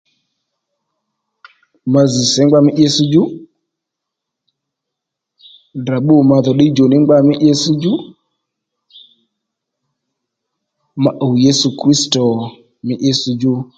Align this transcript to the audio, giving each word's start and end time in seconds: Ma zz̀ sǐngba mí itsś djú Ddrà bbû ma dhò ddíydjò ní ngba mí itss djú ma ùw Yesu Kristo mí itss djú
Ma 1.91 2.01
zz̀ 2.11 2.25
sǐngba 2.33 2.59
mí 2.65 2.71
itsś 2.85 2.97
djú 3.05 3.23
Ddrà 5.79 5.97
bbû 6.01 6.13
ma 6.29 6.35
dhò 6.43 6.51
ddíydjò 6.55 6.85
ní 6.89 6.97
ngba 7.01 7.15
mí 7.27 7.33
itss 7.49 7.65
djú 7.75 7.93
ma 11.03 11.11
ùw 11.25 11.33
Yesu 11.45 11.67
Kristo 11.79 12.21
mí 12.85 12.93
itss 13.09 13.25
djú 13.39 13.53